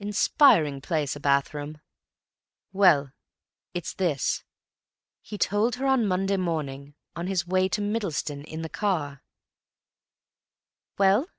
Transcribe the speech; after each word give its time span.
Inspiring 0.00 0.82
place, 0.82 1.16
a 1.16 1.20
bathroom. 1.20 1.80
Well, 2.74 3.12
it's 3.72 3.94
this—he 3.94 5.38
told 5.38 5.76
her 5.76 5.86
on 5.86 6.04
Monday 6.06 6.36
morning, 6.36 6.94
on 7.16 7.26
his 7.26 7.46
way 7.46 7.70
to 7.70 7.80
Middleston 7.80 8.44
in 8.44 8.60
the 8.60 8.68
car." 8.68 9.22
"Well?" 10.98 11.30